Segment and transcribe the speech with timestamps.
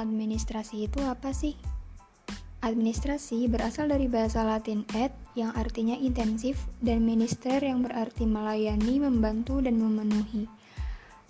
[0.00, 1.52] Administrasi itu apa sih?
[2.64, 9.60] Administrasi berasal dari bahasa Latin ad yang artinya intensif dan minister yang berarti melayani, membantu,
[9.60, 10.48] dan memenuhi.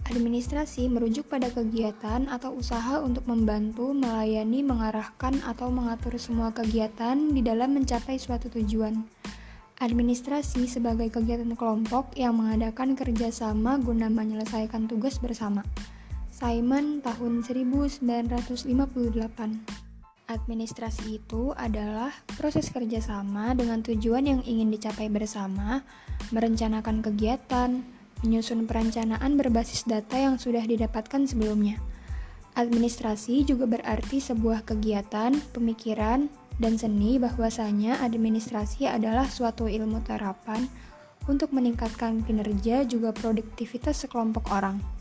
[0.07, 7.43] Administrasi merujuk pada kegiatan atau usaha untuk membantu, melayani, mengarahkan, atau mengatur semua kegiatan di
[7.43, 9.03] dalam mencapai suatu tujuan.
[9.83, 15.67] Administrasi sebagai kegiatan kelompok yang mengadakan kerjasama guna menyelesaikan tugas bersama.
[16.41, 18.01] Simon tahun 1958
[20.25, 22.09] Administrasi itu adalah
[22.41, 25.85] proses kerjasama dengan tujuan yang ingin dicapai bersama,
[26.33, 27.85] merencanakan kegiatan,
[28.25, 31.77] menyusun perencanaan berbasis data yang sudah didapatkan sebelumnya.
[32.57, 40.65] Administrasi juga berarti sebuah kegiatan, pemikiran, dan seni bahwasanya administrasi adalah suatu ilmu terapan
[41.29, 45.00] untuk meningkatkan kinerja juga produktivitas sekelompok orang.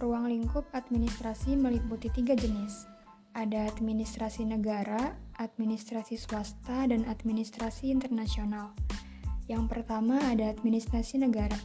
[0.00, 2.88] Ruang lingkup administrasi meliputi tiga jenis.
[3.36, 8.72] Ada administrasi negara, administrasi swasta, dan administrasi internasional.
[9.44, 11.60] Yang pertama ada administrasi negara.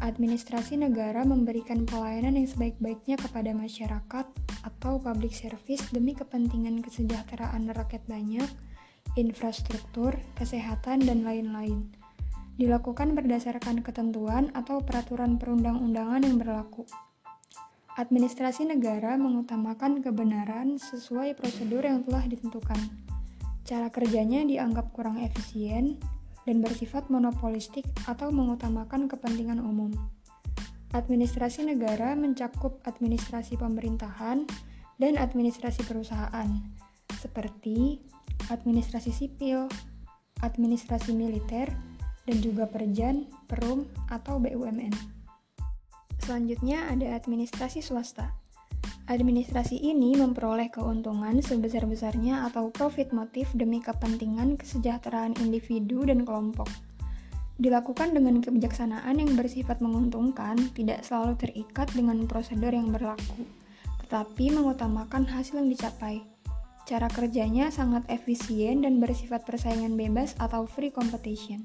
[0.00, 4.24] Administrasi negara memberikan pelayanan yang sebaik-baiknya kepada masyarakat
[4.64, 8.48] atau public service demi kepentingan kesejahteraan rakyat banyak,
[9.20, 11.92] infrastruktur, kesehatan, dan lain-lain.
[12.56, 16.88] Dilakukan berdasarkan ketentuan atau peraturan perundang-undangan yang berlaku.
[17.96, 22.76] Administrasi negara mengutamakan kebenaran sesuai prosedur yang telah ditentukan.
[23.64, 25.96] Cara kerjanya dianggap kurang efisien
[26.44, 29.96] dan bersifat monopolistik atau mengutamakan kepentingan umum.
[30.92, 34.44] Administrasi negara mencakup administrasi pemerintahan
[35.00, 36.52] dan administrasi perusahaan,
[37.16, 38.04] seperti
[38.52, 39.72] administrasi sipil,
[40.44, 41.72] administrasi militer,
[42.28, 45.15] dan juga perjan, perum, atau BUMN.
[46.26, 48.34] Selanjutnya ada administrasi swasta.
[49.06, 56.66] Administrasi ini memperoleh keuntungan sebesar-besarnya atau profit motif demi kepentingan kesejahteraan individu dan kelompok.
[57.62, 63.46] Dilakukan dengan kebijaksanaan yang bersifat menguntungkan, tidak selalu terikat dengan prosedur yang berlaku,
[64.02, 66.26] tetapi mengutamakan hasil yang dicapai.
[66.90, 71.62] Cara kerjanya sangat efisien dan bersifat persaingan bebas atau free competition.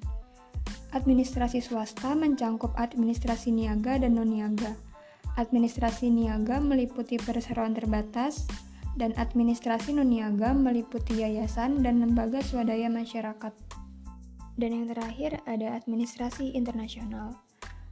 [0.92, 4.76] Administrasi swasta mencangkup administrasi niaga dan non-niaga.
[5.40, 8.44] Administrasi niaga meliputi perseroan terbatas,
[9.00, 13.56] dan administrasi non-niaga meliputi yayasan dan lembaga swadaya masyarakat.
[14.60, 17.40] Dan yang terakhir ada administrasi internasional.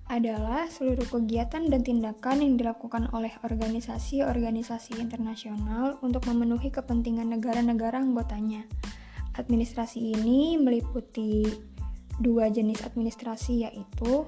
[0.09, 8.65] Adalah seluruh kegiatan dan tindakan yang dilakukan oleh organisasi-organisasi internasional untuk memenuhi kepentingan negara-negara anggotanya.
[9.37, 11.45] Administrasi ini meliputi
[12.19, 14.27] dua jenis administrasi yaitu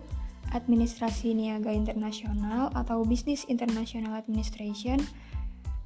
[0.52, 5.00] administrasi niaga internasional atau business international administration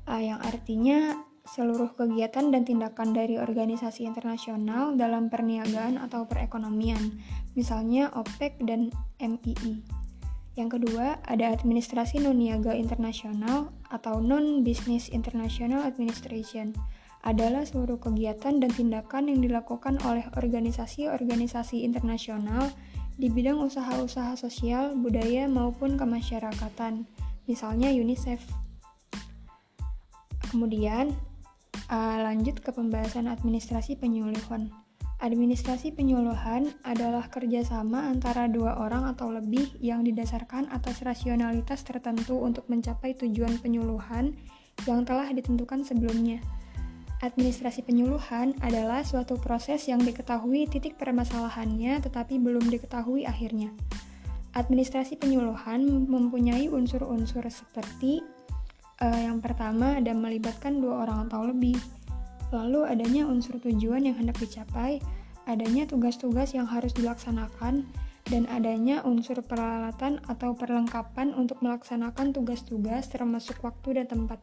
[0.10, 7.22] uh, yang artinya seluruh kegiatan dan tindakan dari organisasi internasional dalam perniagaan atau perekonomian,
[7.54, 8.90] misalnya OPEC dan
[9.22, 9.86] MII.
[10.58, 16.74] Yang kedua, ada administrasi non-niaga internasional atau non-business international administration
[17.26, 22.70] adalah seluruh kegiatan dan tindakan yang dilakukan oleh organisasi-organisasi internasional
[23.18, 27.10] di bidang usaha-usaha sosial, budaya, maupun kemasyarakatan,
[27.50, 28.46] misalnya UNICEF.
[30.54, 31.18] Kemudian,
[31.90, 34.70] uh, lanjut ke pembahasan administrasi penyuluhan.
[35.16, 42.68] Administrasi penyuluhan adalah kerjasama antara dua orang atau lebih yang didasarkan atas rasionalitas tertentu untuk
[42.68, 44.36] mencapai tujuan penyuluhan
[44.84, 46.44] yang telah ditentukan sebelumnya.
[47.26, 53.74] Administrasi penyuluhan adalah suatu proses yang diketahui titik permasalahannya tetapi belum diketahui akhirnya.
[54.54, 58.22] Administrasi penyuluhan mempunyai unsur-unsur seperti
[59.02, 61.82] uh, yang pertama ada melibatkan dua orang atau lebih.
[62.54, 65.02] Lalu adanya unsur tujuan yang hendak dicapai,
[65.50, 67.90] adanya tugas-tugas yang harus dilaksanakan,
[68.30, 74.38] dan adanya unsur peralatan atau perlengkapan untuk melaksanakan tugas-tugas termasuk waktu dan tempat.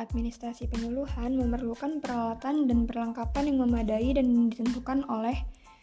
[0.00, 5.36] Administrasi penyuluhan memerlukan peralatan dan perlengkapan yang memadai dan ditentukan oleh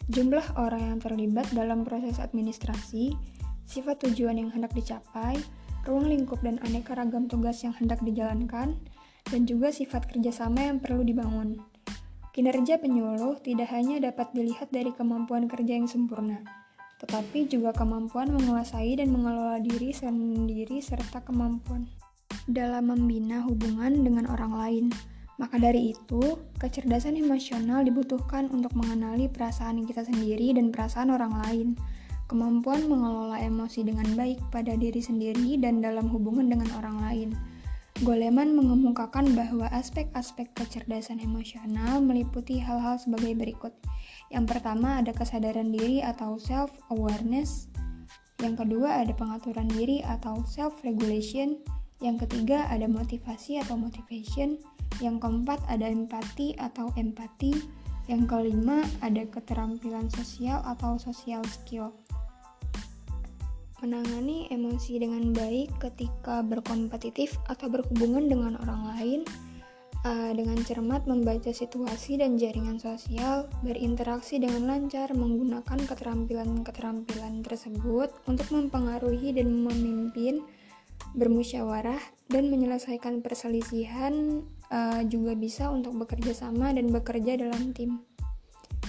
[0.09, 3.13] jumlah orang yang terlibat dalam proses administrasi,
[3.69, 5.37] sifat tujuan yang hendak dicapai,
[5.85, 8.73] ruang lingkup dan aneka ragam tugas yang hendak dijalankan,
[9.29, 11.61] dan juga sifat kerjasama yang perlu dibangun.
[12.33, 16.41] Kinerja penyuluh tidak hanya dapat dilihat dari kemampuan kerja yang sempurna,
[17.05, 21.85] tetapi juga kemampuan menguasai dan mengelola diri sendiri serta kemampuan
[22.47, 24.85] dalam membina hubungan dengan orang lain.
[25.37, 31.67] Maka dari itu, kecerdasan emosional dibutuhkan untuk mengenali perasaan kita sendiri dan perasaan orang lain.
[32.27, 37.29] Kemampuan mengelola emosi dengan baik pada diri sendiri dan dalam hubungan dengan orang lain.
[38.05, 43.73] Goleman mengemukakan bahwa aspek-aspek kecerdasan emosional meliputi hal-hal sebagai berikut.
[44.29, 47.71] Yang pertama ada kesadaran diri atau self-awareness.
[48.37, 51.57] Yang kedua ada pengaturan diri atau self-regulation.
[51.97, 54.61] Yang ketiga ada motivasi atau motivation.
[55.01, 57.57] Yang keempat ada empati atau empati.
[58.07, 61.91] Yang kelima ada keterampilan sosial atau social skill.
[63.83, 69.21] Menangani emosi dengan baik ketika berkompetitif atau berhubungan dengan orang lain
[70.07, 78.47] uh, dengan cermat membaca situasi dan jaringan sosial, berinteraksi dengan lancar menggunakan keterampilan-keterampilan tersebut untuk
[78.49, 80.43] mempengaruhi dan memimpin,
[81.17, 81.99] bermusyawarah
[82.29, 88.03] dan menyelesaikan perselisihan uh, juga bisa untuk bekerja sama dan bekerja dalam tim.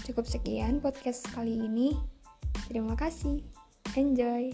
[0.04, 1.92] Cukup sekian podcast kali ini.
[2.68, 3.44] Terima kasih.
[3.96, 4.52] Enjoy.